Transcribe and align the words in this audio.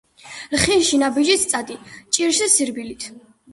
ლხინში 0.53 0.99
ნაბიჯით 1.03 1.45
წადი, 1.53 1.79
ჭირში 2.19 2.51
სირბილით 2.57 3.11